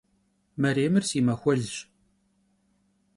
Merêmır 0.61 1.03
si 1.09 1.19
maxuelş. 1.27 1.75